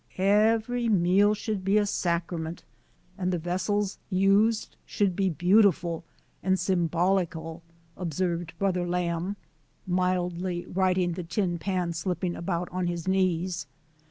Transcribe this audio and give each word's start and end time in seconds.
"Every 0.17 0.89
meal 0.89 1.35
should 1.35 1.63
be 1.63 1.77
a 1.77 1.85
sacrament, 1.85 2.63
and 3.19 3.31
the 3.31 3.37
vessels 3.37 3.99
used 4.09 4.75
should 4.83 5.15
be 5.15 5.29
beautiful 5.29 6.03
and 6.41 6.59
symbolical," 6.59 7.61
observed 7.95 8.53
Brother 8.57 8.87
Lamb, 8.87 9.35
mildly, 9.85 10.65
righting 10.65 11.11
the 11.11 11.23
tin 11.23 11.59
pan 11.59 11.93
slipping 11.93 12.35
about 12.35 12.67
on 12.71 12.87
his 12.87 13.07
knees. 13.07 13.67